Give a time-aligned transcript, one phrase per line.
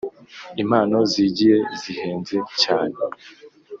[0.61, 2.97] impano zigiye zihenze cyane,